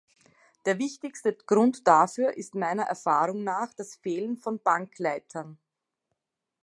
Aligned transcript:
Der 0.65 0.79
wichtigste 0.79 1.31
Grund 1.31 1.87
dafür 1.87 2.35
ist 2.35 2.55
meiner 2.55 2.85
Erfahrung 2.85 3.43
nach 3.43 3.71
das 3.75 3.95
Fehlen 3.97 4.35
von 4.35 4.59
Bankleitern. 4.59 5.59